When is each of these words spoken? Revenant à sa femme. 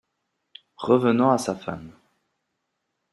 Revenant 0.77 1.29
à 1.29 1.37
sa 1.37 1.55
femme. 1.55 1.91